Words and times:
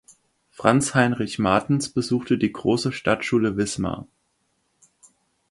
Franz 0.49 0.95
Heinrich 0.95 1.37
Martens 1.37 1.87
besuchte 1.89 2.39
die 2.39 2.51
Große 2.51 2.91
Stadtschule 2.91 3.55
Wismar. 3.55 4.07